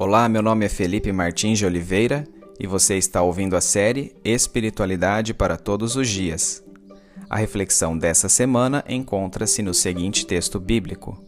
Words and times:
Olá, 0.00 0.28
meu 0.28 0.42
nome 0.42 0.64
é 0.64 0.68
Felipe 0.68 1.10
Martins 1.10 1.58
de 1.58 1.66
Oliveira 1.66 2.24
e 2.56 2.68
você 2.68 2.96
está 2.96 3.20
ouvindo 3.20 3.56
a 3.56 3.60
série 3.60 4.14
Espiritualidade 4.24 5.34
para 5.34 5.56
Todos 5.56 5.96
os 5.96 6.08
Dias. 6.08 6.64
A 7.28 7.36
reflexão 7.36 7.98
dessa 7.98 8.28
semana 8.28 8.84
encontra-se 8.88 9.60
no 9.60 9.74
seguinte 9.74 10.24
texto 10.24 10.60
bíblico, 10.60 11.20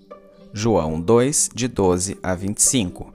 João 0.52 1.00
2, 1.00 1.50
de 1.52 1.66
12 1.66 2.16
a 2.22 2.32
25, 2.32 3.12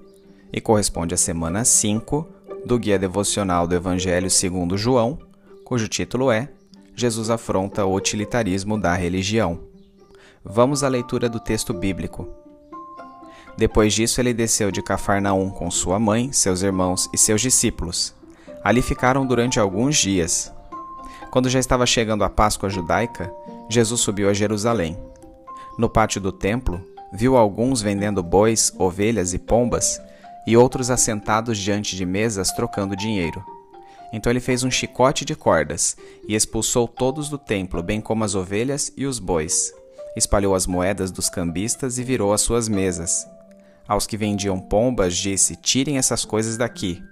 e 0.52 0.60
corresponde 0.60 1.14
à 1.14 1.18
semana 1.18 1.64
5 1.64 2.28
do 2.66 2.78
Guia 2.78 3.00
Devocional 3.00 3.66
do 3.66 3.76
Evangelho 3.76 4.30
segundo 4.30 4.78
João, 4.78 5.18
cujo 5.64 5.88
título 5.88 6.30
é 6.30 6.50
Jesus 6.94 7.30
afronta 7.30 7.86
o 7.86 7.96
utilitarismo 7.96 8.78
da 8.78 8.94
religião. 8.94 9.62
Vamos 10.44 10.84
à 10.84 10.90
leitura 10.90 11.30
do 11.30 11.40
texto 11.40 11.74
bíblico. 11.74 12.44
Depois 13.58 13.94
disso, 13.94 14.20
ele 14.20 14.34
desceu 14.34 14.70
de 14.72 14.82
Cafarnaum 14.82 15.50
com 15.50 15.72
sua 15.72 15.98
mãe, 15.98 16.32
seus 16.32 16.62
irmãos 16.62 17.10
e 17.14 17.18
seus 17.18 17.42
discípulos. 17.42 18.14
Ali 18.64 18.82
ficaram 18.82 19.26
durante 19.26 19.60
alguns 19.60 19.98
dias. 19.98 20.52
Quando 21.32 21.50
já 21.50 21.60
estava 21.60 21.86
chegando 21.86 22.24
a 22.24 22.30
Páscoa 22.30 22.70
judaica, 22.70 23.32
Jesus 23.70 24.02
subiu 24.02 24.30
a 24.30 24.34
Jerusalém. 24.34 24.98
No 25.78 25.90
pátio 25.90 26.20
do 26.20 26.32
templo, 26.32 26.82
viu 27.14 27.38
alguns 27.38 27.82
vendendo 27.82 28.22
bois, 28.22 28.74
ovelhas 28.78 29.34
e 29.34 29.40
pombas, 29.40 30.02
e 30.46 30.56
outros 30.56 30.90
assentados 30.90 31.58
diante 31.58 31.96
de 31.96 32.06
mesas 32.06 32.52
trocando 32.52 32.96
dinheiro. 32.96 33.44
Então 34.14 34.32
ele 34.32 34.40
fez 34.40 34.64
um 34.64 34.72
chicote 34.72 35.26
de 35.26 35.36
cordas 35.36 35.98
e 36.28 36.36
expulsou 36.36 36.88
todos 36.88 37.30
do 37.30 37.38
templo, 37.38 37.82
bem 37.82 38.00
como 38.00 38.24
as 38.24 38.36
ovelhas 38.36 38.92
e 38.96 39.06
os 39.06 39.20
bois. 39.20 39.74
Espalhou 40.16 40.56
as 40.56 40.66
moedas 40.66 41.12
dos 41.12 41.30
cambistas 41.30 41.98
e 41.98 42.04
virou 42.04 42.32
as 42.32 42.42
suas 42.42 42.70
mesas. 42.70 43.28
Aos 43.88 44.08
que 44.08 44.18
vendiam 44.18 44.60
pombas, 44.60 45.16
disse: 45.16 45.56
Tirem 45.56 45.98
essas 45.98 46.26
coisas 46.26 46.58
daqui. 46.58 47.04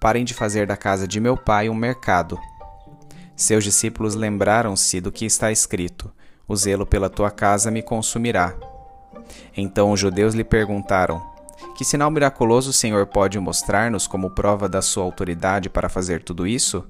Parem 0.00 0.24
de 0.24 0.34
fazer 0.34 0.66
da 0.66 0.76
casa 0.76 1.06
de 1.06 1.20
meu 1.20 1.36
pai 1.36 1.68
um 1.68 1.74
mercado. 1.74 2.38
Seus 3.36 3.64
discípulos 3.64 4.14
lembraram-se 4.14 5.00
do 5.00 5.12
que 5.12 5.26
está 5.26 5.52
escrito: 5.52 6.10
O 6.48 6.56
zelo 6.56 6.86
pela 6.86 7.10
tua 7.10 7.30
casa 7.30 7.70
me 7.70 7.82
consumirá. 7.82 8.54
Então 9.56 9.92
os 9.92 10.00
judeus 10.00 10.34
lhe 10.34 10.44
perguntaram: 10.44 11.20
Que 11.76 11.84
sinal 11.84 12.10
miraculoso 12.10 12.70
o 12.70 12.74
Senhor 12.74 13.06
pode 13.06 13.38
mostrar-nos 13.38 14.06
como 14.06 14.30
prova 14.30 14.68
da 14.68 14.80
sua 14.80 15.04
autoridade 15.04 15.68
para 15.68 15.88
fazer 15.88 16.22
tudo 16.22 16.46
isso? 16.46 16.86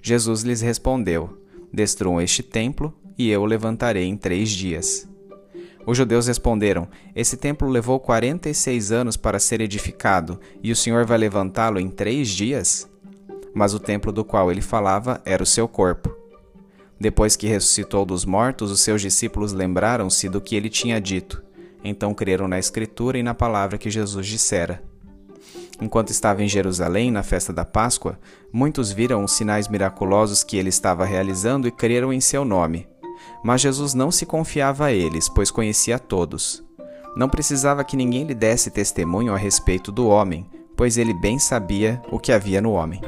Jesus 0.00 0.42
lhes 0.42 0.60
respondeu: 0.60 1.42
Destruam 1.72 2.20
este 2.20 2.42
templo, 2.42 2.94
e 3.18 3.30
eu 3.30 3.42
o 3.42 3.46
levantarei 3.46 4.04
em 4.04 4.16
três 4.16 4.50
dias. 4.50 5.08
Os 5.86 5.96
judeus 5.96 6.26
responderam: 6.26 6.88
Esse 7.14 7.36
templo 7.36 7.68
levou 7.68 7.98
46 7.98 8.92
anos 8.92 9.16
para 9.16 9.38
ser 9.38 9.60
edificado, 9.60 10.38
e 10.62 10.70
o 10.70 10.76
Senhor 10.76 11.04
vai 11.04 11.18
levantá-lo 11.18 11.80
em 11.80 11.88
três 11.88 12.28
dias? 12.28 12.88
Mas 13.54 13.74
o 13.74 13.80
templo 13.80 14.12
do 14.12 14.24
qual 14.24 14.50
ele 14.50 14.62
falava 14.62 15.20
era 15.24 15.42
o 15.42 15.46
seu 15.46 15.68
corpo. 15.68 16.14
Depois 16.98 17.34
que 17.34 17.48
ressuscitou 17.48 18.04
dos 18.04 18.24
mortos, 18.24 18.70
os 18.70 18.80
seus 18.80 19.02
discípulos 19.02 19.52
lembraram-se 19.52 20.28
do 20.28 20.40
que 20.40 20.54
ele 20.54 20.68
tinha 20.68 21.00
dito. 21.00 21.42
Então 21.82 22.14
creram 22.14 22.46
na 22.46 22.58
Escritura 22.58 23.18
e 23.18 23.22
na 23.22 23.34
palavra 23.34 23.76
que 23.76 23.90
Jesus 23.90 24.26
dissera. 24.26 24.80
Enquanto 25.80 26.10
estava 26.10 26.44
em 26.44 26.48
Jerusalém, 26.48 27.10
na 27.10 27.24
festa 27.24 27.52
da 27.52 27.64
Páscoa, 27.64 28.18
muitos 28.52 28.92
viram 28.92 29.24
os 29.24 29.32
sinais 29.32 29.66
miraculosos 29.66 30.44
que 30.44 30.56
ele 30.56 30.68
estava 30.68 31.04
realizando 31.04 31.66
e 31.66 31.72
creram 31.72 32.12
em 32.12 32.20
seu 32.20 32.44
nome. 32.44 32.86
Mas 33.42 33.60
Jesus 33.60 33.94
não 33.94 34.10
se 34.10 34.24
confiava 34.24 34.86
a 34.86 34.92
eles, 34.92 35.28
pois 35.28 35.50
conhecia 35.50 35.98
todos. 35.98 36.62
Não 37.16 37.28
precisava 37.28 37.84
que 37.84 37.96
ninguém 37.96 38.24
lhe 38.24 38.34
desse 38.34 38.70
testemunho 38.70 39.34
a 39.34 39.36
respeito 39.36 39.90
do 39.90 40.06
homem, 40.06 40.46
pois 40.76 40.96
ele 40.96 41.12
bem 41.12 41.38
sabia 41.38 42.00
o 42.10 42.18
que 42.18 42.32
havia 42.32 42.60
no 42.60 42.72
homem. 42.72 43.00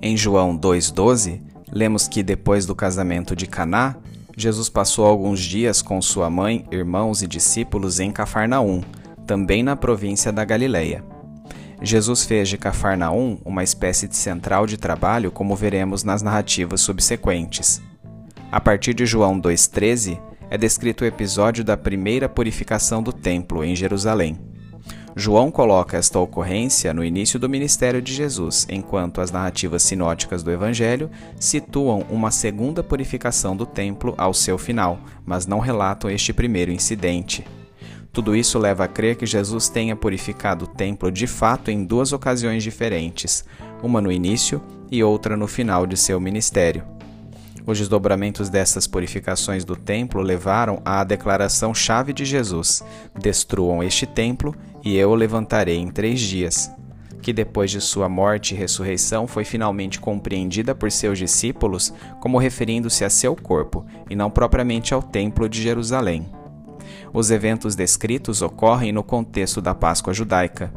Em 0.00 0.16
João 0.16 0.58
2,12, 0.58 1.40
lemos 1.70 2.08
que 2.08 2.22
depois 2.22 2.66
do 2.66 2.74
casamento 2.74 3.36
de 3.36 3.46
Caná, 3.46 3.96
Jesus 4.36 4.68
passou 4.68 5.06
alguns 5.06 5.40
dias 5.40 5.80
com 5.80 6.02
sua 6.02 6.28
mãe, 6.28 6.66
irmãos 6.72 7.22
e 7.22 7.26
discípulos 7.26 8.00
em 8.00 8.10
Cafarnaum, 8.10 8.82
também 9.26 9.62
na 9.62 9.76
província 9.76 10.32
da 10.32 10.44
Galileia. 10.44 11.04
Jesus 11.82 12.24
fez 12.24 12.48
de 12.48 12.56
Cafarnaum 12.56 13.38
uma 13.44 13.64
espécie 13.64 14.06
de 14.06 14.16
central 14.16 14.66
de 14.66 14.76
trabalho, 14.76 15.32
como 15.32 15.56
veremos 15.56 16.04
nas 16.04 16.22
narrativas 16.22 16.80
subsequentes. 16.80 17.82
A 18.50 18.60
partir 18.60 18.94
de 18.94 19.04
João 19.04 19.40
2,13, 19.40 20.20
é 20.48 20.58
descrito 20.58 21.02
o 21.02 21.06
episódio 21.06 21.64
da 21.64 21.76
primeira 21.76 22.28
purificação 22.28 23.02
do 23.02 23.12
templo 23.12 23.64
em 23.64 23.74
Jerusalém. 23.74 24.38
João 25.16 25.50
coloca 25.50 25.96
esta 25.96 26.18
ocorrência 26.18 26.92
no 26.94 27.04
início 27.04 27.38
do 27.38 27.48
ministério 27.48 28.00
de 28.00 28.14
Jesus, 28.14 28.66
enquanto 28.70 29.20
as 29.20 29.30
narrativas 29.30 29.82
sinóticas 29.82 30.42
do 30.42 30.50
Evangelho 30.50 31.10
situam 31.38 32.04
uma 32.10 32.30
segunda 32.30 32.82
purificação 32.82 33.56
do 33.56 33.66
templo 33.66 34.14
ao 34.16 34.32
seu 34.32 34.56
final, 34.56 35.00
mas 35.24 35.46
não 35.46 35.58
relatam 35.58 36.10
este 36.10 36.32
primeiro 36.32 36.70
incidente. 36.70 37.44
Tudo 38.12 38.36
isso 38.36 38.58
leva 38.58 38.84
a 38.84 38.88
crer 38.88 39.16
que 39.16 39.24
Jesus 39.24 39.70
tenha 39.70 39.96
purificado 39.96 40.66
o 40.66 40.68
templo 40.68 41.10
de 41.10 41.26
fato 41.26 41.70
em 41.70 41.82
duas 41.82 42.12
ocasiões 42.12 42.62
diferentes, 42.62 43.42
uma 43.82 44.02
no 44.02 44.12
início 44.12 44.62
e 44.90 45.02
outra 45.02 45.34
no 45.34 45.46
final 45.46 45.86
de 45.86 45.96
seu 45.96 46.20
ministério. 46.20 46.84
Os 47.64 47.78
desdobramentos 47.78 48.50
dessas 48.50 48.86
purificações 48.86 49.64
do 49.64 49.74
templo 49.76 50.20
levaram 50.20 50.82
à 50.84 51.02
declaração 51.04 51.72
chave 51.72 52.12
de 52.12 52.26
Jesus: 52.26 52.84
Destruam 53.18 53.82
este 53.82 54.04
templo 54.04 54.54
e 54.84 54.94
eu 54.94 55.10
o 55.10 55.14
levantarei 55.14 55.78
em 55.78 55.88
três 55.88 56.20
dias. 56.20 56.70
Que 57.22 57.32
depois 57.32 57.70
de 57.70 57.80
sua 57.80 58.08
morte 58.08 58.52
e 58.52 58.58
ressurreição 58.58 59.28
foi 59.28 59.44
finalmente 59.44 60.00
compreendida 60.00 60.74
por 60.74 60.90
seus 60.90 61.18
discípulos 61.18 61.94
como 62.20 62.36
referindo-se 62.36 63.04
a 63.04 63.10
seu 63.10 63.34
corpo 63.36 63.86
e 64.10 64.16
não 64.16 64.28
propriamente 64.28 64.92
ao 64.92 65.00
templo 65.00 65.48
de 65.48 65.62
Jerusalém. 65.62 66.41
Os 67.12 67.30
eventos 67.30 67.74
descritos 67.74 68.40
ocorrem 68.40 68.92
no 68.92 69.02
contexto 69.02 69.60
da 69.60 69.74
Páscoa 69.74 70.14
judaica. 70.14 70.72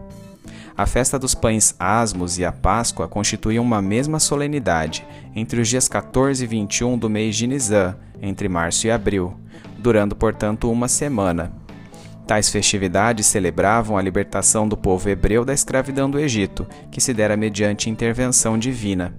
A 0.78 0.86
festa 0.86 1.18
dos 1.18 1.34
pães 1.34 1.74
asmos 1.80 2.38
e 2.38 2.44
a 2.44 2.52
Páscoa 2.52 3.08
constituem 3.08 3.60
uma 3.60 3.82
mesma 3.82 4.20
solenidade 4.20 5.08
entre 5.34 5.62
os 5.62 5.70
dias 5.70 5.88
14 5.88 6.44
e 6.44 6.48
21 6.48 6.98
do 6.98 7.10
mês 7.10 7.38
de 7.38 7.48
Nisan, 7.48 7.96
entre 8.22 8.50
março 8.50 8.86
e 8.86 8.92
abril, 8.92 9.34
durando, 9.78 10.16
portanto, 10.16 10.70
uma 10.70 10.90
semana. 10.90 11.54
Tais 12.28 12.50
festividades 12.50 13.28
celebravam 13.28 13.98
a 13.98 14.02
libertação 14.02 14.68
do 14.68 14.76
povo 14.76 15.08
hebreu 15.08 15.46
da 15.46 15.54
escravidão 15.54 16.10
do 16.10 16.20
Egito, 16.20 16.68
que 16.92 17.00
se 17.00 17.14
dera 17.14 17.38
mediante 17.38 17.90
intervenção 17.90 18.58
divina. 18.58 19.16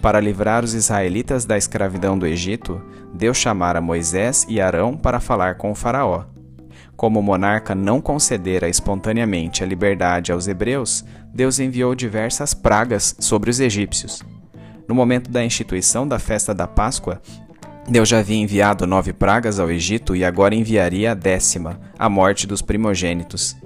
Para 0.00 0.20
livrar 0.20 0.64
os 0.64 0.74
israelitas 0.74 1.44
da 1.44 1.56
escravidão 1.56 2.18
do 2.18 2.26
Egito, 2.26 2.80
Deus 3.12 3.36
chamara 3.36 3.80
Moisés 3.80 4.46
e 4.48 4.60
Arão 4.60 4.96
para 4.96 5.20
falar 5.20 5.56
com 5.56 5.70
o 5.70 5.74
Faraó. 5.74 6.24
Como 6.96 7.20
o 7.20 7.22
monarca 7.22 7.74
não 7.74 8.00
concedera 8.00 8.68
espontaneamente 8.68 9.62
a 9.62 9.66
liberdade 9.66 10.32
aos 10.32 10.48
hebreus, 10.48 11.04
Deus 11.34 11.58
enviou 11.58 11.94
diversas 11.94 12.54
pragas 12.54 13.14
sobre 13.18 13.50
os 13.50 13.60
egípcios. 13.60 14.22
No 14.88 14.94
momento 14.94 15.30
da 15.30 15.44
instituição 15.44 16.06
da 16.06 16.18
festa 16.18 16.54
da 16.54 16.66
Páscoa, 16.66 17.20
Deus 17.88 18.08
já 18.08 18.18
havia 18.18 18.36
enviado 18.36 18.86
nove 18.86 19.12
pragas 19.12 19.58
ao 19.58 19.70
Egito 19.70 20.16
e 20.16 20.24
agora 20.24 20.54
enviaria 20.54 21.12
a 21.12 21.14
décima, 21.14 21.80
a 21.98 22.08
morte 22.08 22.46
dos 22.46 22.62
primogênitos. 22.62 23.56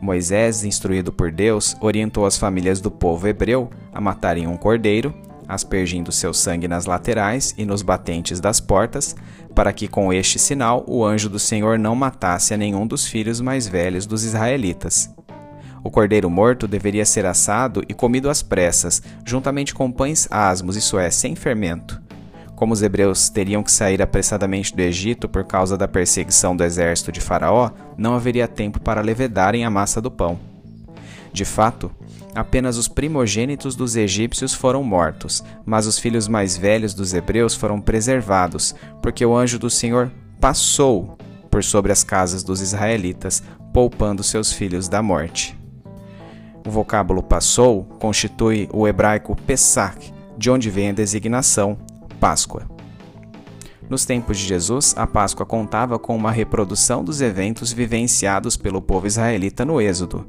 Moisés, 0.00 0.64
instruído 0.64 1.12
por 1.12 1.30
Deus, 1.30 1.76
orientou 1.80 2.26
as 2.26 2.36
famílias 2.36 2.80
do 2.80 2.90
povo 2.90 3.28
hebreu 3.28 3.70
a 3.92 4.00
matarem 4.00 4.46
um 4.46 4.56
cordeiro 4.56 5.14
aspergindo 5.48 6.12
seu 6.12 6.32
sangue 6.32 6.68
nas 6.68 6.86
laterais 6.86 7.54
e 7.56 7.64
nos 7.64 7.82
batentes 7.82 8.40
das 8.40 8.60
portas, 8.60 9.14
para 9.54 9.72
que 9.72 9.88
com 9.88 10.12
este 10.12 10.38
sinal 10.38 10.84
o 10.86 11.04
anjo 11.04 11.28
do 11.28 11.38
Senhor 11.38 11.78
não 11.78 11.94
matasse 11.94 12.54
a 12.54 12.56
nenhum 12.56 12.86
dos 12.86 13.06
filhos 13.06 13.40
mais 13.40 13.66
velhos 13.66 14.06
dos 14.06 14.24
israelitas. 14.24 15.10
O 15.84 15.90
cordeiro 15.90 16.30
morto 16.30 16.68
deveria 16.68 17.04
ser 17.04 17.26
assado 17.26 17.82
e 17.88 17.94
comido 17.94 18.30
às 18.30 18.42
pressas, 18.42 19.02
juntamente 19.24 19.74
com 19.74 19.90
pães 19.90 20.28
asmos, 20.30 20.76
isso 20.76 20.98
é, 20.98 21.10
sem 21.10 21.34
fermento. 21.34 22.00
Como 22.54 22.72
os 22.72 22.82
hebreus 22.82 23.28
teriam 23.28 23.62
que 23.62 23.72
sair 23.72 24.00
apressadamente 24.00 24.74
do 24.74 24.80
Egito 24.80 25.28
por 25.28 25.42
causa 25.42 25.76
da 25.76 25.88
perseguição 25.88 26.54
do 26.54 26.62
exército 26.62 27.10
de 27.10 27.20
Faraó, 27.20 27.70
não 27.98 28.14
haveria 28.14 28.46
tempo 28.46 28.80
para 28.80 29.00
levedarem 29.00 29.64
a 29.64 29.70
massa 29.70 30.00
do 30.00 30.10
pão. 30.10 30.38
De 31.32 31.44
fato, 31.44 31.90
apenas 32.34 32.76
os 32.76 32.88
primogênitos 32.88 33.74
dos 33.74 33.96
egípcios 33.96 34.54
foram 34.54 34.82
mortos, 34.82 35.44
mas 35.64 35.86
os 35.86 35.98
filhos 35.98 36.28
mais 36.28 36.56
velhos 36.56 36.94
dos 36.94 37.12
hebreus 37.12 37.54
foram 37.54 37.80
preservados, 37.80 38.74
porque 39.02 39.24
o 39.24 39.36
anjo 39.36 39.58
do 39.58 39.70
Senhor 39.70 40.10
passou 40.40 41.16
por 41.50 41.62
sobre 41.62 41.92
as 41.92 42.02
casas 42.02 42.42
dos 42.42 42.60
israelitas, 42.60 43.42
poupando 43.72 44.22
seus 44.22 44.52
filhos 44.52 44.88
da 44.88 45.02
morte. 45.02 45.58
O 46.66 46.70
vocábulo 46.70 47.22
passou 47.22 47.84
constitui 47.98 48.68
o 48.72 48.86
hebraico 48.86 49.36
Pesach, 49.46 50.12
de 50.38 50.50
onde 50.50 50.70
vem 50.70 50.90
a 50.90 50.92
designação 50.92 51.76
Páscoa. 52.18 52.66
Nos 53.90 54.06
tempos 54.06 54.38
de 54.38 54.46
Jesus, 54.46 54.94
a 54.96 55.06
Páscoa 55.06 55.44
contava 55.44 55.98
com 55.98 56.16
uma 56.16 56.30
reprodução 56.30 57.04
dos 57.04 57.20
eventos 57.20 57.72
vivenciados 57.72 58.56
pelo 58.56 58.80
povo 58.80 59.06
israelita 59.06 59.64
no 59.64 59.80
Êxodo. 59.80 60.24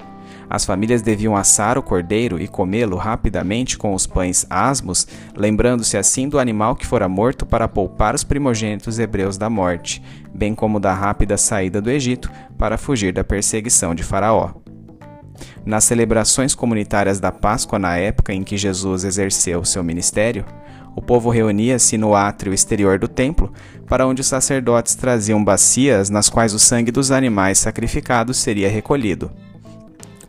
As 0.50 0.66
famílias 0.66 1.01
deviam 1.01 1.36
assar 1.36 1.78
o 1.78 1.84
cordeiro 1.84 2.40
e 2.40 2.48
comê-lo 2.48 2.98
rapidamente 2.98 3.78
com 3.78 3.94
os 3.94 4.06
pães 4.06 4.45
asmos, 4.50 5.07
lembrando-se 5.36 5.98
assim 5.98 6.30
do 6.30 6.40
animal 6.40 6.75
que 6.75 6.86
fora 6.86 7.10
morto 7.10 7.45
para 7.45 7.68
poupar 7.68 8.13
os 8.13 8.24
primogênitos 8.24 9.00
hebreus 9.00 9.38
da 9.38 9.50
morte, 9.50 10.04
bem 10.34 10.54
como 10.54 10.80
da 10.80 10.94
rápida 10.94 11.38
saída 11.38 11.81
do 11.81 11.90
Egito 11.90 12.31
para 12.57 12.78
fugir 12.78 13.13
da 13.13 13.24
perseguição 13.24 13.95
de 13.95 14.04
Faraó. 14.04 14.51
Nas 15.66 15.86
celebrações 15.86 16.54
comunitárias 16.54 17.19
da 17.19 17.31
Páscoa 17.31 17.80
na 17.80 17.98
época 17.98 18.34
em 18.34 18.44
que 18.44 18.57
Jesus 18.57 19.04
exerceu 19.04 19.63
seu 19.63 19.84
ministério, 19.84 20.45
o 20.95 21.01
povo 21.01 21.30
reunia-se 21.30 21.98
no 21.98 22.13
átrio 22.13 22.54
exterior 22.54 23.00
do 23.00 23.07
templo, 23.07 23.51
para 23.88 24.06
onde 24.06 24.22
os 24.22 24.28
sacerdotes 24.28 24.94
traziam 24.95 25.44
bacias 25.44 26.10
nas 26.10 26.30
quais 26.30 26.54
o 26.54 26.60
sangue 26.60 26.92
dos 26.92 27.12
animais 27.12 27.57
sacrificados 27.57 28.38
seria 28.38 28.69
recolhido. 28.69 29.31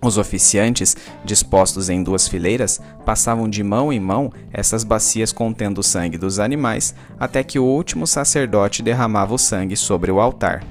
Os 0.05 0.19
oficiantes, 0.19 0.95
dispostos 1.25 1.89
em 1.89 2.03
duas 2.03 2.29
fileiras, 2.29 2.79
passavam 3.07 3.49
de 3.49 3.65
mão 3.65 3.91
em 3.91 3.99
mão 3.99 4.31
essas 4.53 4.85
bacias 4.85 5.33
contendo 5.33 5.79
o 5.79 5.83
sangue 5.83 6.19
dos 6.19 6.39
animais, 6.39 6.95
até 7.19 7.43
que 7.43 7.59
o 7.59 7.65
último 7.65 8.07
sacerdote 8.07 8.83
derramava 8.83 9.33
o 9.33 9.39
sangue 9.39 9.77
sobre 9.77 10.13
o 10.13 10.21
altar. 10.21 10.63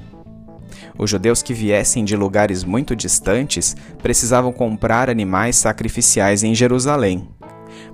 Os 0.95 1.09
judeus 1.09 1.41
que 1.41 1.51
viessem 1.51 2.06
de 2.06 2.15
lugares 2.15 2.63
muito 2.63 2.95
distantes 2.95 3.75
precisavam 4.03 4.53
comprar 4.53 5.09
animais 5.09 5.56
sacrificiais 5.56 6.44
em 6.44 6.53
Jerusalém. 6.53 7.27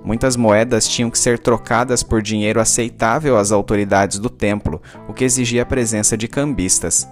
Muitas 0.04 0.36
moedas 0.36 0.86
tinham 0.86 1.10
que 1.10 1.18
ser 1.18 1.38
trocadas 1.38 2.02
por 2.02 2.20
dinheiro 2.20 2.60
aceitável 2.60 3.38
às 3.38 3.50
autoridades 3.50 4.18
do 4.18 4.28
templo, 4.28 4.82
o 5.08 5.14
que 5.14 5.24
exigia 5.24 5.62
a 5.62 5.66
presença 5.66 6.18
de 6.18 6.28
cambistas. 6.28 7.08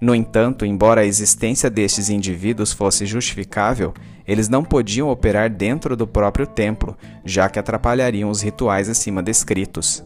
No 0.00 0.14
entanto, 0.14 0.64
embora 0.64 1.02
a 1.02 1.06
existência 1.06 1.68
destes 1.68 2.08
indivíduos 2.08 2.72
fosse 2.72 3.04
justificável, 3.04 3.92
eles 4.26 4.48
não 4.48 4.64
podiam 4.64 5.10
operar 5.10 5.50
dentro 5.50 5.94
do 5.94 6.06
próprio 6.06 6.46
templo, 6.46 6.96
já 7.24 7.50
que 7.50 7.58
atrapalhariam 7.58 8.30
os 8.30 8.40
rituais 8.40 8.88
acima 8.88 9.22
descritos. 9.22 10.02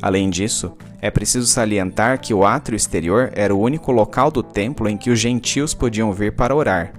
Além 0.00 0.30
disso, 0.30 0.76
é 1.00 1.10
preciso 1.10 1.46
salientar 1.46 2.20
que 2.20 2.32
o 2.32 2.44
átrio 2.44 2.76
exterior 2.76 3.32
era 3.34 3.54
o 3.54 3.60
único 3.60 3.90
local 3.90 4.30
do 4.30 4.42
templo 4.42 4.88
em 4.88 4.96
que 4.96 5.10
os 5.10 5.18
gentios 5.18 5.74
podiam 5.74 6.12
vir 6.12 6.36
para 6.36 6.54
orar. 6.54 6.92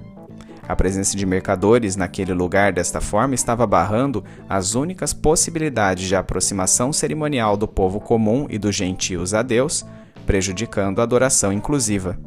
A 0.68 0.76
presença 0.76 1.16
de 1.16 1.26
mercadores 1.26 1.96
naquele 1.96 2.34
lugar 2.34 2.74
desta 2.74 3.00
forma 3.00 3.36
estava 3.36 3.68
barrando 3.68 4.24
as 4.50 4.74
únicas 4.74 5.14
possibilidades 5.14 6.08
de 6.08 6.16
aproximação 6.16 6.92
cerimonial 6.92 7.56
do 7.56 7.68
povo 7.68 8.00
comum 8.00 8.48
e 8.50 8.58
dos 8.58 8.76
gentios 8.76 9.34
a 9.34 9.44
Deus, 9.44 9.86
prejudicando 10.26 11.00
a 11.00 11.04
adoração 11.04 11.54
inclusiva. 11.54 12.18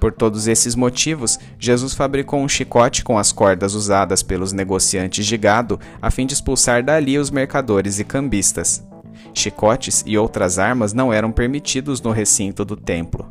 Por 0.00 0.12
todos 0.12 0.46
esses 0.46 0.76
motivos, 0.76 1.38
Jesus 1.58 1.92
fabricou 1.92 2.40
um 2.40 2.48
chicote 2.48 3.02
com 3.02 3.18
as 3.18 3.32
cordas 3.32 3.74
usadas 3.74 4.22
pelos 4.22 4.52
negociantes 4.52 5.26
de 5.26 5.36
gado 5.36 5.80
a 6.00 6.10
fim 6.10 6.24
de 6.24 6.34
expulsar 6.34 6.84
dali 6.84 7.18
os 7.18 7.30
mercadores 7.30 7.98
e 7.98 8.04
cambistas. 8.04 8.86
Chicotes 9.34 10.04
e 10.06 10.16
outras 10.16 10.58
armas 10.58 10.92
não 10.92 11.12
eram 11.12 11.32
permitidos 11.32 12.00
no 12.00 12.12
recinto 12.12 12.64
do 12.64 12.76
templo. 12.76 13.26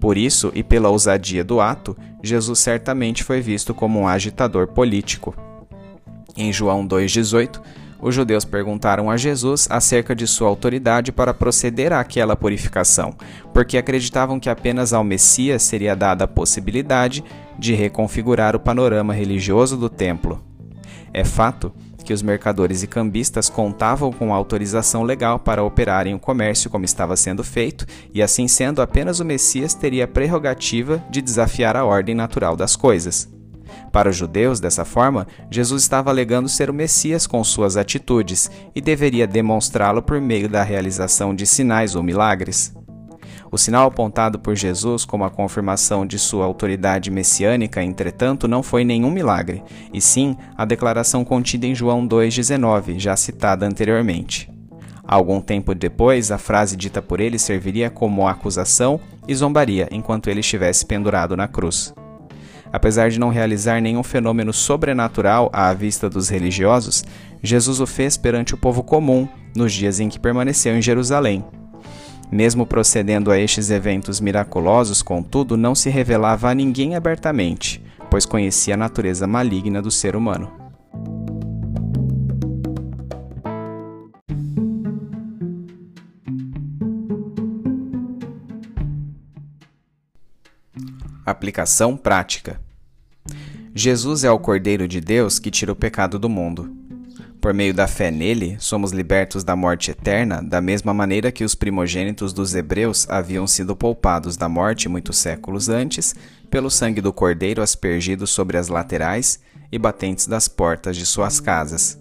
Por 0.00 0.16
isso 0.16 0.50
e 0.54 0.62
pela 0.62 0.88
ousadia 0.88 1.44
do 1.44 1.60
ato, 1.60 1.96
Jesus 2.22 2.58
certamente 2.58 3.22
foi 3.22 3.40
visto 3.40 3.72
como 3.72 4.00
um 4.00 4.08
agitador 4.08 4.66
político. 4.66 5.34
Em 6.36 6.52
João 6.52 6.86
2,18, 6.86 7.60
os 8.02 8.14
judeus 8.14 8.44
perguntaram 8.44 9.10
a 9.10 9.16
Jesus 9.16 9.66
acerca 9.70 10.14
de 10.14 10.26
sua 10.26 10.48
autoridade 10.48 11.12
para 11.12 11.34
proceder 11.34 11.92
àquela 11.92 12.34
purificação, 12.34 13.14
porque 13.52 13.76
acreditavam 13.76 14.40
que 14.40 14.48
apenas 14.48 14.92
ao 14.92 15.04
Messias 15.04 15.62
seria 15.62 15.94
dada 15.94 16.24
a 16.24 16.28
possibilidade 16.28 17.22
de 17.58 17.74
reconfigurar 17.74 18.56
o 18.56 18.60
panorama 18.60 19.12
religioso 19.12 19.76
do 19.76 19.88
templo. 19.88 20.42
É 21.12 21.24
fato 21.24 21.72
que 22.04 22.14
os 22.14 22.22
mercadores 22.22 22.82
e 22.82 22.86
cambistas 22.86 23.48
contavam 23.48 24.12
com 24.12 24.34
autorização 24.34 25.02
legal 25.02 25.38
para 25.38 25.62
operarem 25.62 26.14
o 26.14 26.18
comércio 26.18 26.70
como 26.70 26.84
estava 26.84 27.16
sendo 27.16 27.44
feito, 27.44 27.86
e 28.12 28.22
assim 28.22 28.48
sendo, 28.48 28.82
apenas 28.82 29.20
o 29.20 29.24
Messias 29.24 29.74
teria 29.74 30.04
a 30.04 30.08
prerrogativa 30.08 31.02
de 31.10 31.22
desafiar 31.22 31.76
a 31.76 31.84
ordem 31.84 32.14
natural 32.14 32.56
das 32.56 32.74
coisas. 32.74 33.28
Para 33.92 34.10
os 34.10 34.16
judeus, 34.16 34.60
dessa 34.60 34.84
forma, 34.84 35.26
Jesus 35.50 35.82
estava 35.82 36.10
alegando 36.10 36.48
ser 36.48 36.70
o 36.70 36.74
Messias 36.74 37.26
com 37.26 37.42
suas 37.42 37.76
atitudes 37.76 38.50
e 38.74 38.80
deveria 38.80 39.26
demonstrá-lo 39.26 40.00
por 40.00 40.20
meio 40.20 40.48
da 40.48 40.62
realização 40.62 41.34
de 41.34 41.44
sinais 41.44 41.96
ou 41.96 42.02
milagres. 42.02 42.72
O 43.52 43.58
sinal 43.58 43.88
apontado 43.88 44.38
por 44.38 44.54
Jesus 44.54 45.04
como 45.04 45.24
a 45.24 45.30
confirmação 45.30 46.06
de 46.06 46.20
sua 46.20 46.44
autoridade 46.44 47.10
messiânica, 47.10 47.82
entretanto, 47.82 48.46
não 48.46 48.62
foi 48.62 48.84
nenhum 48.84 49.10
milagre, 49.10 49.62
e 49.92 50.00
sim 50.00 50.36
a 50.56 50.64
declaração 50.64 51.24
contida 51.24 51.66
em 51.66 51.74
João 51.74 52.06
2,19, 52.06 52.96
já 53.00 53.16
citada 53.16 53.66
anteriormente. 53.66 54.48
Algum 55.04 55.40
tempo 55.40 55.74
depois, 55.74 56.30
a 56.30 56.38
frase 56.38 56.76
dita 56.76 57.02
por 57.02 57.18
ele 57.18 57.40
serviria 57.40 57.90
como 57.90 58.28
acusação 58.28 59.00
e 59.26 59.34
zombaria 59.34 59.88
enquanto 59.90 60.30
ele 60.30 60.38
estivesse 60.38 60.86
pendurado 60.86 61.36
na 61.36 61.48
cruz. 61.48 61.92
Apesar 62.72 63.10
de 63.10 63.18
não 63.18 63.28
realizar 63.28 63.80
nenhum 63.80 64.02
fenômeno 64.02 64.52
sobrenatural 64.52 65.50
à 65.52 65.72
vista 65.72 66.08
dos 66.08 66.28
religiosos, 66.28 67.04
Jesus 67.42 67.80
o 67.80 67.86
fez 67.86 68.16
perante 68.16 68.54
o 68.54 68.58
povo 68.58 68.82
comum 68.82 69.28
nos 69.56 69.72
dias 69.72 69.98
em 69.98 70.08
que 70.08 70.18
permaneceu 70.18 70.76
em 70.76 70.82
Jerusalém. 70.82 71.44
Mesmo 72.30 72.64
procedendo 72.64 73.30
a 73.32 73.38
estes 73.38 73.70
eventos 73.70 74.20
miraculosos, 74.20 75.02
contudo, 75.02 75.56
não 75.56 75.74
se 75.74 75.90
revelava 75.90 76.48
a 76.48 76.54
ninguém 76.54 76.94
abertamente, 76.94 77.82
pois 78.08 78.24
conhecia 78.24 78.74
a 78.74 78.76
natureza 78.76 79.26
maligna 79.26 79.82
do 79.82 79.90
ser 79.90 80.14
humano. 80.14 80.52
Aplicação 91.30 91.96
prática: 91.96 92.60
Jesus 93.74 94.24
é 94.24 94.30
o 94.30 94.38
Cordeiro 94.38 94.88
de 94.88 95.00
Deus 95.00 95.38
que 95.38 95.50
tira 95.50 95.72
o 95.72 95.76
pecado 95.76 96.18
do 96.18 96.28
mundo. 96.28 96.76
Por 97.40 97.54
meio 97.54 97.72
da 97.72 97.86
fé 97.86 98.10
nele, 98.10 98.56
somos 98.58 98.92
libertos 98.92 99.42
da 99.42 99.56
morte 99.56 99.90
eterna, 99.90 100.42
da 100.42 100.60
mesma 100.60 100.92
maneira 100.92 101.32
que 101.32 101.42
os 101.42 101.54
primogênitos 101.54 102.34
dos 102.34 102.54
hebreus 102.54 103.08
haviam 103.08 103.46
sido 103.46 103.74
poupados 103.74 104.36
da 104.36 104.48
morte 104.48 104.88
muitos 104.90 105.16
séculos 105.16 105.70
antes, 105.70 106.14
pelo 106.50 106.70
sangue 106.70 107.00
do 107.00 107.12
Cordeiro 107.12 107.62
aspergido 107.62 108.26
sobre 108.26 108.58
as 108.58 108.68
laterais 108.68 109.40
e 109.72 109.78
batentes 109.78 110.26
das 110.26 110.48
portas 110.48 110.96
de 110.96 111.06
suas 111.06 111.40
casas. 111.40 111.98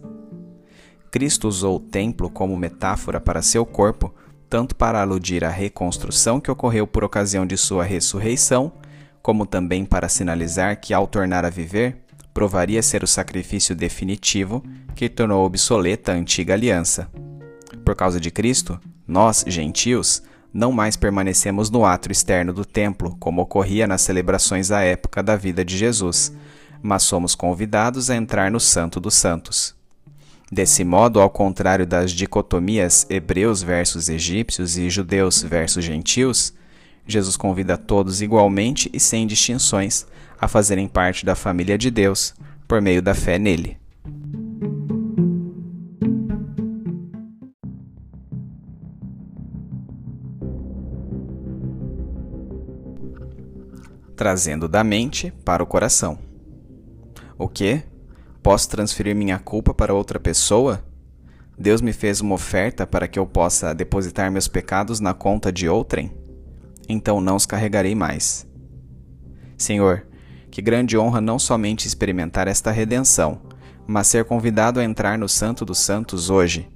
Cristo 1.10 1.48
usou 1.48 1.78
o 1.78 1.80
templo 1.80 2.30
como 2.30 2.58
metáfora 2.58 3.20
para 3.20 3.42
seu 3.42 3.66
corpo, 3.66 4.14
tanto 4.50 4.76
para 4.76 5.02
aludir 5.02 5.46
à 5.46 5.50
reconstrução 5.50 6.42
que 6.42 6.52
ocorreu 6.52 6.86
por 6.86 7.04
ocasião 7.04 7.46
de 7.46 7.56
sua 7.56 7.84
ressurreição, 7.84 8.74
como 9.22 9.46
também 9.46 9.86
para 9.86 10.10
sinalizar 10.10 10.80
que, 10.80 10.94
ao 10.94 11.08
tornar 11.08 11.46
a 11.46 11.50
viver, 11.50 11.98
provaria 12.34 12.82
ser 12.82 13.04
o 13.04 13.08
sacrifício 13.08 13.76
definitivo 13.76 14.64
que 14.96 15.10
tornou 15.10 15.46
obsoleta 15.46 16.12
a 16.12 16.16
antiga 16.16 16.54
aliança. 16.54 17.10
Por 17.84 17.96
causa 17.96 18.20
de 18.20 18.32
Cristo, 18.32 18.80
nós, 19.08 19.44
gentios, 19.48 20.22
não 20.54 20.72
mais 20.72 20.96
permanecemos 20.96 21.70
no 21.70 21.86
átrio 21.86 22.12
externo 22.12 22.54
do 22.54 22.66
templo, 22.66 23.16
como 23.20 23.42
ocorria 23.42 23.88
nas 23.88 24.02
celebrações 24.02 24.72
à 24.72 24.82
época 24.82 25.22
da 25.22 25.36
vida 25.36 25.64
de 25.64 25.78
Jesus, 25.78 26.34
mas 26.82 27.04
somos 27.04 27.36
convidados 27.36 28.10
a 28.10 28.16
entrar 28.16 28.50
no 28.50 28.60
Santo 28.60 29.00
dos 29.00 29.16
Santos. 29.16 29.76
Desse 30.52 30.84
modo, 30.84 31.20
ao 31.20 31.30
contrário 31.30 31.86
das 31.86 32.12
dicotomias 32.12 33.06
hebreus 33.10 33.62
versus 33.62 34.10
egípcios 34.10 34.78
e 34.78 34.90
judeus 34.90 35.44
versus 35.44 35.86
gentios, 35.86 36.54
Jesus 37.12 37.36
convida 37.36 37.76
todos 37.76 38.22
igualmente 38.22 38.88
e 38.94 39.00
sem 39.00 39.26
distinções 39.26 40.06
a 40.40 40.48
fazerem 40.48 40.88
parte 40.88 41.26
da 41.26 41.34
família 41.34 41.76
de 41.76 41.90
Deus 41.90 42.36
por 42.68 42.84
meio 42.84 43.02
da 43.02 43.16
fé 43.16 43.40
nele. 43.40 43.78
Trazendo 54.16 54.68
da 54.68 54.84
mente 54.84 55.34
para 55.44 55.64
o 55.64 55.66
coração. 55.66 56.20
O 57.40 57.48
que? 57.48 57.82
Posso 58.44 58.70
transferir 58.70 59.16
minha 59.16 59.40
culpa 59.40 59.74
para 59.74 59.96
outra 59.96 60.20
pessoa? 60.20 60.86
Deus 61.58 61.82
me 61.82 61.92
fez 61.92 62.22
uma 62.22 62.36
oferta 62.36 62.86
para 62.86 63.08
que 63.08 63.18
eu 63.18 63.26
possa 63.26 63.74
depositar 63.74 64.32
meus 64.32 64.48
pecados 64.48 65.00
na 65.00 65.14
conta 65.16 65.52
de 65.52 65.68
outrem? 65.68 66.19
Então 66.90 67.22
não 67.22 67.36
os 67.36 67.46
carregarei 67.46 67.94
mais. 67.94 68.48
Senhor, 69.56 70.08
que 70.50 70.62
grande 70.62 70.98
honra 70.98 71.22
não 71.22 71.38
somente 71.38 71.88
experimentar 71.88 72.48
esta 72.48 72.72
redenção, 72.72 73.40
mas 73.86 74.08
ser 74.08 74.26
convidado 74.26 74.80
a 74.80 74.84
entrar 74.84 75.18
no 75.18 75.30
Santo 75.30 75.64
dos 75.64 75.78
Santos 75.78 76.32
hoje. 76.32 76.68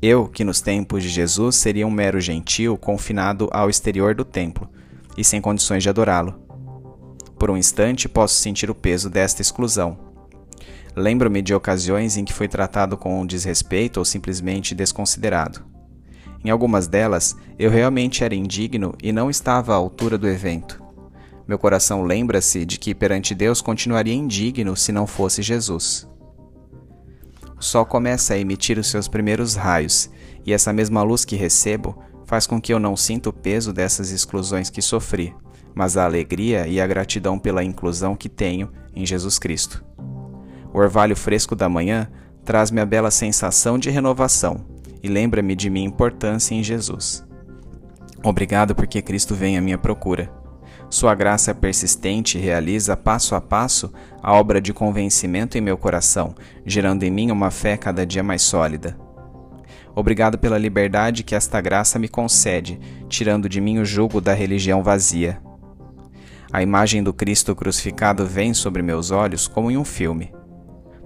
Eu, 0.00 0.28
que 0.28 0.44
nos 0.44 0.60
tempos 0.60 1.02
de 1.02 1.08
Jesus 1.08 1.56
seria 1.56 1.86
um 1.86 1.90
mero 1.90 2.20
gentil 2.20 2.76
confinado 2.76 3.48
ao 3.50 3.68
exterior 3.70 4.14
do 4.14 4.24
templo 4.24 4.68
e 5.16 5.24
sem 5.24 5.40
condições 5.40 5.82
de 5.82 5.88
adorá-lo. 5.88 6.40
Por 7.38 7.50
um 7.50 7.56
instante 7.56 8.08
posso 8.08 8.34
sentir 8.34 8.70
o 8.70 8.74
peso 8.74 9.08
desta 9.08 9.42
exclusão. 9.42 9.98
Lembro-me 10.94 11.40
de 11.40 11.54
ocasiões 11.54 12.16
em 12.16 12.24
que 12.24 12.32
fui 12.32 12.48
tratado 12.48 12.96
com 12.96 13.24
desrespeito 13.26 13.98
ou 13.98 14.04
simplesmente 14.04 14.74
desconsiderado. 14.74 15.64
Em 16.44 16.50
algumas 16.50 16.86
delas, 16.86 17.36
eu 17.58 17.70
realmente 17.70 18.22
era 18.22 18.34
indigno 18.34 18.94
e 19.02 19.12
não 19.12 19.28
estava 19.28 19.72
à 19.72 19.76
altura 19.76 20.16
do 20.16 20.28
evento. 20.28 20.82
Meu 21.46 21.58
coração 21.58 22.02
lembra-se 22.02 22.64
de 22.64 22.78
que 22.78 22.94
perante 22.94 23.34
Deus 23.34 23.60
continuaria 23.60 24.14
indigno 24.14 24.76
se 24.76 24.92
não 24.92 25.06
fosse 25.06 25.42
Jesus. 25.42 26.06
O 27.58 27.62
sol 27.62 27.84
começa 27.84 28.34
a 28.34 28.38
emitir 28.38 28.78
os 28.78 28.86
seus 28.88 29.08
primeiros 29.08 29.56
raios, 29.56 30.10
e 30.46 30.52
essa 30.52 30.72
mesma 30.72 31.02
luz 31.02 31.24
que 31.24 31.34
recebo 31.34 31.98
faz 32.24 32.46
com 32.46 32.60
que 32.60 32.72
eu 32.72 32.78
não 32.78 32.94
sinta 32.94 33.30
o 33.30 33.32
peso 33.32 33.72
dessas 33.72 34.10
exclusões 34.10 34.70
que 34.70 34.82
sofri, 34.82 35.34
mas 35.74 35.96
a 35.96 36.04
alegria 36.04 36.68
e 36.68 36.80
a 36.80 36.86
gratidão 36.86 37.38
pela 37.38 37.64
inclusão 37.64 38.14
que 38.14 38.28
tenho 38.28 38.70
em 38.94 39.04
Jesus 39.04 39.38
Cristo. 39.38 39.84
O 40.72 40.78
orvalho 40.78 41.16
fresco 41.16 41.56
da 41.56 41.68
manhã 41.68 42.08
traz-me 42.44 42.80
a 42.80 42.86
bela 42.86 43.10
sensação 43.10 43.78
de 43.78 43.90
renovação 43.90 44.67
e 45.02 45.08
lembra-me 45.08 45.54
de 45.54 45.70
minha 45.70 45.86
importância 45.86 46.54
em 46.54 46.62
Jesus. 46.62 47.26
Obrigado 48.22 48.74
porque 48.74 49.00
Cristo 49.00 49.34
vem 49.34 49.56
à 49.56 49.60
minha 49.60 49.78
procura. 49.78 50.30
Sua 50.90 51.14
graça 51.14 51.54
persistente 51.54 52.38
realiza 52.38 52.96
passo 52.96 53.34
a 53.34 53.40
passo 53.40 53.92
a 54.22 54.32
obra 54.32 54.60
de 54.60 54.72
convencimento 54.72 55.58
em 55.58 55.60
meu 55.60 55.76
coração, 55.76 56.34
gerando 56.64 57.02
em 57.02 57.10
mim 57.10 57.30
uma 57.30 57.50
fé 57.50 57.76
cada 57.76 58.06
dia 58.06 58.22
mais 58.22 58.42
sólida. 58.42 58.98
Obrigado 59.94 60.38
pela 60.38 60.56
liberdade 60.56 61.22
que 61.22 61.34
esta 61.34 61.60
graça 61.60 61.98
me 61.98 62.08
concede, 62.08 62.80
tirando 63.08 63.48
de 63.48 63.60
mim 63.60 63.78
o 63.78 63.84
jugo 63.84 64.20
da 64.20 64.32
religião 64.32 64.82
vazia. 64.82 65.40
A 66.50 66.62
imagem 66.62 67.02
do 67.02 67.12
Cristo 67.12 67.54
crucificado 67.54 68.24
vem 68.24 68.54
sobre 68.54 68.80
meus 68.80 69.10
olhos 69.10 69.46
como 69.46 69.70
em 69.70 69.76
um 69.76 69.84
filme. 69.84 70.32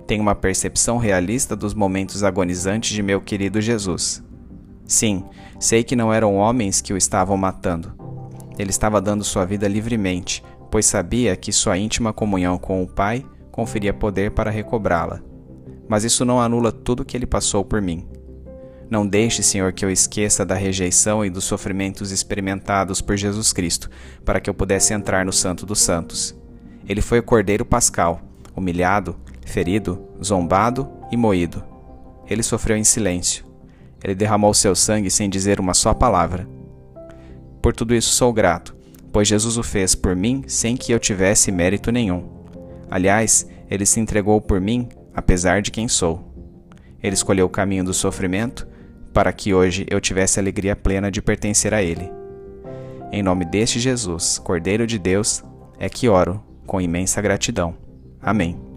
Tenho 0.07 0.23
uma 0.23 0.35
percepção 0.35 0.99
realista 0.99 1.55
dos 1.55 1.75
momentos 1.75 2.23
agonizantes 2.23 2.91
de 2.91 3.03
meu 3.03 3.21
querido 3.21 3.61
Jesus. 3.61 4.23
Sim, 4.85 5.25
sei 5.61 5.83
que 5.85 5.97
não 5.97 6.13
eram 6.13 6.37
homens 6.37 6.81
que 6.81 6.93
o 6.93 6.97
estavam 6.97 7.37
matando, 7.37 7.95
ele 8.59 8.71
estava 8.71 9.01
dando 9.01 9.25
sua 9.25 9.45
vida 9.45 9.67
livremente, 9.67 10.43
pois 10.71 10.87
sabia 10.87 11.37
que 11.37 11.53
sua 11.53 11.79
íntima 11.79 12.13
comunhão 12.13 12.59
com 12.59 12.83
o 12.83 12.87
Pai 12.87 13.25
conferia 13.51 13.93
poder 13.93 14.33
para 14.33 14.51
recobrá-la. 14.51 15.21
Mas 15.89 16.05
isso 16.05 16.25
não 16.25 16.41
anula 16.41 16.71
tudo 16.71 17.01
o 17.01 17.05
que 17.05 17.17
ele 17.17 17.27
passou 17.27 17.65
por 17.65 17.81
mim. 17.81 18.07
Não 18.91 19.07
deixe, 19.07 19.43
Senhor, 19.43 19.73
que 19.73 19.85
eu 19.85 19.91
esqueça 19.91 20.45
da 20.45 20.55
rejeição 20.55 21.25
e 21.25 21.31
dos 21.31 21.45
sofrimentos 21.45 22.11
experimentados 22.11 23.01
por 23.01 23.17
Jesus 23.17 23.53
Cristo, 23.53 23.89
para 24.25 24.39
que 24.39 24.51
eu 24.51 24.55
pudesse 24.55 24.93
entrar 24.93 25.25
no 25.25 25.33
Santo 25.33 25.65
dos 25.65 25.81
Santos. 25.81 26.35
Ele 26.87 27.01
foi 27.01 27.19
o 27.19 27.23
Cordeiro 27.23 27.65
Pascal, 27.65 28.21
humilhado, 28.55 29.17
ferido, 29.45 30.03
zombado 30.23 30.89
e 31.11 31.17
moído. 31.17 31.63
Ele 32.29 32.43
sofreu 32.43 32.77
em 32.77 32.85
silêncio. 32.85 33.45
Ele 34.03 34.15
derramou 34.15 34.53
seu 34.55 34.75
sangue 34.75 35.11
sem 35.11 35.29
dizer 35.29 35.61
uma 35.61 35.75
só 35.75 35.95
palavra. 35.95 36.49
Por 37.61 37.73
tudo 37.73 37.95
isso 37.95 38.11
sou 38.11 38.33
grato, 38.33 38.75
pois 39.13 39.29
Jesus 39.29 39.57
o 39.57 39.63
fez 39.63 39.95
por 39.95 40.17
mim 40.17 40.43
sem 40.47 40.77
que 40.77 40.93
eu 40.93 40.99
tivesse 40.99 41.53
mérito 41.53 41.93
nenhum. 41.93 42.29
Aliás, 42.91 43.47
ele 43.71 43.87
se 43.87 44.01
entregou 44.01 44.41
por 44.41 44.61
mim, 44.61 44.89
apesar 45.15 45.63
de 45.63 45.71
quem 45.71 45.89
sou. 45.89 46.33
Ele 47.03 47.15
escolheu 47.15 47.47
o 47.47 47.51
caminho 47.51 47.85
do 47.85 47.95
sofrimento 47.95 48.67
para 49.13 49.33
que 49.33 49.53
hoje 49.53 49.87
eu 49.91 50.01
tivesse 50.01 50.39
a 50.39 50.43
alegria 50.43 50.75
plena 50.75 51.11
de 51.11 51.21
pertencer 51.21 51.75
a 51.75 51.83
Ele. 51.83 52.11
Em 53.11 53.23
nome 53.23 53.45
deste 53.45 53.79
Jesus, 53.79 54.39
Cordeiro 54.39 54.87
de 54.87 54.99
Deus, 54.99 55.45
é 55.79 55.89
que 55.89 56.09
oro 56.09 56.43
com 56.67 56.81
imensa 56.81 57.21
gratidão. 57.21 57.75
Amém. 58.21 58.72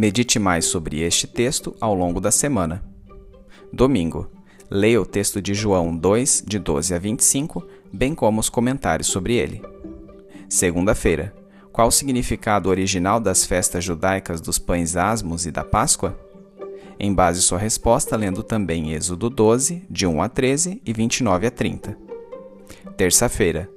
Medite 0.00 0.38
mais 0.38 0.64
sobre 0.64 1.02
este 1.02 1.26
texto 1.26 1.76
ao 1.78 1.94
longo 1.94 2.22
da 2.22 2.30
semana. 2.30 2.82
Domingo. 3.70 4.30
Leia 4.70 4.98
o 4.98 5.04
texto 5.04 5.42
de 5.42 5.52
João 5.52 5.94
2, 5.94 6.42
de 6.46 6.58
12 6.58 6.94
a 6.94 6.98
25, 6.98 7.62
bem 7.92 8.14
como 8.14 8.40
os 8.40 8.48
comentários 8.48 9.08
sobre 9.08 9.34
ele. 9.34 9.60
Segunda-feira. 10.48 11.34
Qual 11.70 11.88
o 11.88 11.90
significado 11.90 12.70
original 12.70 13.20
das 13.20 13.44
festas 13.44 13.84
judaicas 13.84 14.40
dos 14.40 14.58
pães 14.58 14.96
asmos 14.96 15.44
e 15.44 15.50
da 15.50 15.64
Páscoa? 15.64 16.18
Embase 16.98 17.42
sua 17.42 17.58
resposta 17.58 18.16
lendo 18.16 18.42
também 18.42 18.94
Êxodo 18.94 19.28
12, 19.28 19.84
de 19.90 20.06
1 20.06 20.22
a 20.22 20.30
13 20.30 20.80
e 20.82 20.94
29 20.94 21.46
a 21.46 21.50
30. 21.50 21.94
Terça-feira. 22.96 23.68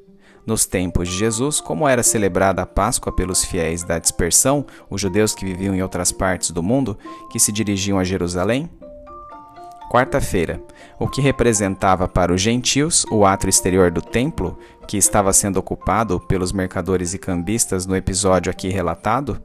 Nos 0.45 0.65
tempos 0.65 1.07
de 1.07 1.15
Jesus, 1.15 1.61
como 1.61 1.87
era 1.87 2.03
celebrada 2.03 2.61
a 2.61 2.65
Páscoa 2.65 3.15
pelos 3.15 3.45
fiéis 3.45 3.81
da 3.81 3.97
dispersão, 3.97 4.65
os 4.89 4.99
judeus 4.99 5.33
que 5.33 5.45
viviam 5.45 5.73
em 5.73 5.81
outras 5.81 6.11
partes 6.11 6.51
do 6.51 6.61
mundo, 6.61 6.97
que 7.31 7.39
se 7.39 7.51
dirigiam 7.51 7.97
a 7.97 8.03
Jerusalém? 8.03 8.69
Quarta-feira, 9.89 10.61
o 10.99 11.07
que 11.07 11.21
representava 11.21 12.07
para 12.07 12.33
os 12.33 12.41
gentios 12.41 13.05
o 13.11 13.25
ato 13.25 13.47
exterior 13.47 13.91
do 13.91 14.01
templo, 14.01 14.57
que 14.87 14.97
estava 14.97 15.31
sendo 15.31 15.57
ocupado 15.57 16.19
pelos 16.19 16.51
mercadores 16.51 17.13
e 17.13 17.19
cambistas 17.19 17.85
no 17.85 17.95
episódio 17.95 18.51
aqui 18.51 18.69
relatado? 18.69 19.41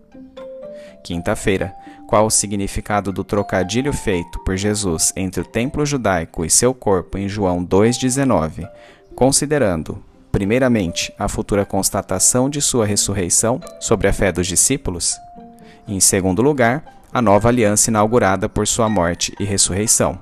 Quinta-feira, 1.05 1.73
qual 2.09 2.27
o 2.27 2.31
significado 2.31 3.13
do 3.13 3.23
trocadilho 3.23 3.93
feito 3.93 4.39
por 4.41 4.57
Jesus 4.57 5.13
entre 5.15 5.43
o 5.43 5.45
templo 5.45 5.87
judaico 5.87 6.45
e 6.45 6.51
seu 6.51 6.75
corpo 6.75 7.19
em 7.19 7.29
João 7.29 7.65
2,19, 7.65 8.69
considerando 9.15 10.03
primeiramente, 10.39 11.13
a 11.19 11.27
futura 11.27 11.67
constatação 11.67 12.49
de 12.49 12.63
sua 12.63 12.87
ressurreição 12.87 13.61
sobre 13.81 14.07
a 14.07 14.13
fé 14.13 14.31
dos 14.31 14.47
discípulos, 14.47 15.19
e, 15.85 15.97
em 15.97 15.99
segundo 15.99 16.41
lugar, 16.41 16.85
a 17.13 17.21
nova 17.21 17.49
aliança 17.49 17.91
inaugurada 17.91 18.49
por 18.49 18.65
sua 18.65 18.89
morte 18.89 19.35
e 19.41 19.45
ressurreição. 19.45 20.17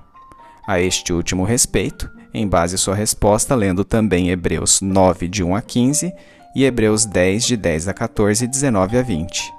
A 0.66 0.80
este 0.80 1.12
último 1.12 1.44
respeito, 1.44 2.11
em 2.32 2.49
base 2.49 2.78
sua 2.78 2.94
resposta 2.94 3.54
lendo 3.54 3.85
também 3.85 4.30
Hebreus 4.30 4.80
9, 4.80 5.28
de 5.28 5.44
1 5.44 5.54
a 5.54 5.61
15 5.61 6.11
e 6.54 6.64
Hebreus 6.64 7.04
10, 7.04 7.44
de 7.44 7.56
10 7.58 7.88
a 7.88 7.92
14 7.92 8.46
e 8.46 8.49
19 8.49 8.96
a 8.96 9.02
20. 9.02 9.52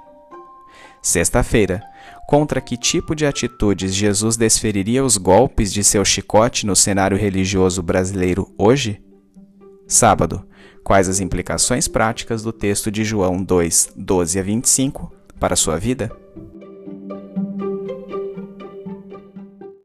Sexta-feira, 1.00 1.84
contra 2.26 2.60
que 2.60 2.76
tipo 2.76 3.14
de 3.14 3.24
atitudes 3.24 3.94
Jesus 3.94 4.36
desferiria 4.36 5.04
os 5.04 5.16
golpes 5.18 5.72
de 5.72 5.84
seu 5.84 6.04
chicote 6.04 6.66
no 6.66 6.74
cenário 6.74 7.16
religioso 7.16 7.80
brasileiro 7.80 8.52
hoje? 8.58 9.00
Sábado. 9.88 10.44
Quais 10.84 11.08
as 11.08 11.18
implicações 11.18 11.88
práticas 11.88 12.42
do 12.42 12.52
texto 12.52 12.90
de 12.90 13.04
João 13.04 13.42
2, 13.42 13.94
12 13.96 14.38
a 14.38 14.42
25 14.42 15.10
para 15.40 15.54
a 15.54 15.56
sua 15.56 15.78
vida? 15.78 16.12